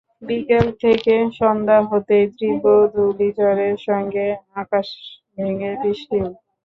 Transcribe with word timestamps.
বিকেল 0.21 0.65
থেকে 0.83 1.15
সন্ধ্যা 1.39 1.77
হতেই 1.89 2.25
তীব্র 2.37 2.65
ধূলি 2.93 3.29
ঝড়ের 3.37 3.75
সঙ্গে 3.87 4.25
আকাশ 4.61 4.87
ভেঙে 5.33 5.71
বৃষ্টি 5.81 6.15
এল। 6.19 6.31